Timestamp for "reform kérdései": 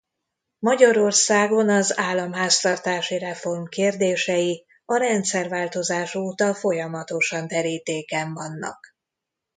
3.17-4.65